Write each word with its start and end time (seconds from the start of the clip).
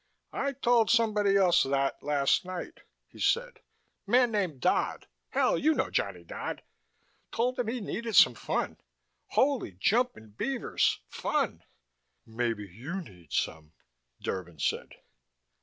"I 0.33 0.53
told 0.53 0.89
somebody 0.89 1.35
else 1.37 1.61
that, 1.61 2.01
last 2.01 2.43
night," 2.43 2.79
he 3.07 3.19
said. 3.19 3.61
"Man 4.07 4.31
named 4.31 4.59
Dodd 4.59 5.05
hell, 5.29 5.59
you 5.59 5.75
know 5.75 5.91
Johnny 5.91 6.23
Dodd. 6.23 6.63
Told 7.31 7.59
him 7.59 7.67
he 7.67 7.81
needed 7.81 8.15
some 8.15 8.33
fun. 8.33 8.77
Holy 9.27 9.73
jumping 9.73 10.29
beavers 10.29 11.01
fun." 11.07 11.63
"Maybe 12.25 12.65
you 12.67 13.01
need 13.03 13.31
some," 13.31 13.73
Derban 14.19 14.57
said. 14.59 14.95